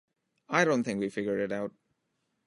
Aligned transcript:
I 0.49 0.65
don't 0.65 0.83
think 0.83 0.99
we 0.99 1.09
figured 1.11 1.39
it 1.41 1.51
out. 1.51 1.73